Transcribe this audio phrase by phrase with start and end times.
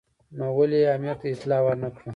[0.37, 2.09] نو ولې یې امیر ته اطلاع ور نه کړه.